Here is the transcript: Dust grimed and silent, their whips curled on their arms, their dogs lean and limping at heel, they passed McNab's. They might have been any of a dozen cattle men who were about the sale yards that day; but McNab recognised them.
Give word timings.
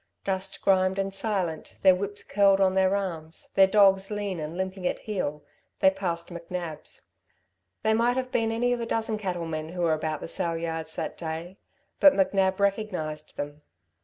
Dust 0.23 0.63
grimed 0.63 0.97
and 0.97 1.13
silent, 1.13 1.75
their 1.83 1.93
whips 1.93 2.23
curled 2.23 2.59
on 2.59 2.73
their 2.73 2.95
arms, 2.95 3.51
their 3.53 3.67
dogs 3.67 4.09
lean 4.09 4.39
and 4.39 4.57
limping 4.57 4.87
at 4.87 5.01
heel, 5.01 5.43
they 5.79 5.91
passed 5.91 6.29
McNab's. 6.29 7.03
They 7.83 7.93
might 7.93 8.17
have 8.17 8.31
been 8.31 8.51
any 8.51 8.73
of 8.73 8.79
a 8.81 8.87
dozen 8.87 9.19
cattle 9.19 9.45
men 9.45 9.69
who 9.69 9.83
were 9.83 9.93
about 9.93 10.19
the 10.21 10.27
sale 10.27 10.57
yards 10.57 10.95
that 10.95 11.19
day; 11.19 11.59
but 11.99 12.13
McNab 12.13 12.59
recognised 12.59 13.37
them. 13.37 13.61